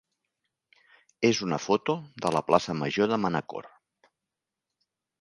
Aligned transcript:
és 1.29 1.41
una 1.49 1.59
foto 1.67 1.97
de 2.27 2.33
la 2.39 2.43
plaça 2.49 2.77
major 2.83 3.15
de 3.15 3.23
Manacor. 3.27 3.71